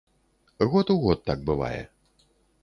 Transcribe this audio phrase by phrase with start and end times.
[0.71, 1.81] Год у год так бывае.